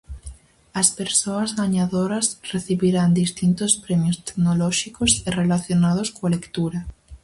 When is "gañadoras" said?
1.61-2.25